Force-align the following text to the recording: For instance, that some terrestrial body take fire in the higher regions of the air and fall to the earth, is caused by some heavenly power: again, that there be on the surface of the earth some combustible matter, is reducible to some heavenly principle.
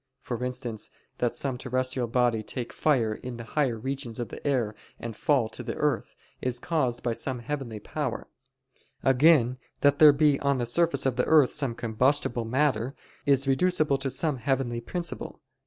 For 0.23 0.43
instance, 0.43 0.89
that 1.19 1.35
some 1.35 1.59
terrestrial 1.59 2.07
body 2.07 2.41
take 2.41 2.73
fire 2.73 3.13
in 3.13 3.37
the 3.37 3.43
higher 3.43 3.77
regions 3.77 4.19
of 4.19 4.29
the 4.29 4.43
air 4.47 4.73
and 4.99 5.15
fall 5.15 5.47
to 5.49 5.61
the 5.61 5.75
earth, 5.75 6.15
is 6.41 6.57
caused 6.57 7.03
by 7.03 7.13
some 7.13 7.37
heavenly 7.37 7.79
power: 7.79 8.27
again, 9.03 9.59
that 9.81 9.99
there 9.99 10.11
be 10.11 10.39
on 10.39 10.57
the 10.57 10.65
surface 10.65 11.05
of 11.05 11.17
the 11.17 11.25
earth 11.25 11.51
some 11.51 11.75
combustible 11.75 12.45
matter, 12.45 12.95
is 13.27 13.47
reducible 13.47 13.99
to 13.99 14.09
some 14.09 14.37
heavenly 14.37 14.81
principle. 14.81 15.39